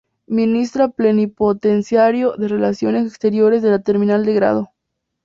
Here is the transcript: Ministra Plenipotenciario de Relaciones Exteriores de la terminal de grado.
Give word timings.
Ministra 0.25 0.87
Plenipotenciario 0.87 2.33
de 2.35 2.47
Relaciones 2.47 3.05
Exteriores 3.05 3.61
de 3.61 3.69
la 3.69 3.83
terminal 3.83 4.25
de 4.25 4.33
grado. 4.33 4.69